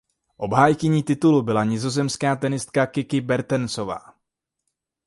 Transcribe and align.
Obhájkyní 0.37 1.03
titulu 1.03 1.41
byla 1.41 1.63
nizozemská 1.63 2.35
tenistka 2.35 2.85
Kiki 2.87 3.21
Bertensová. 3.21 3.99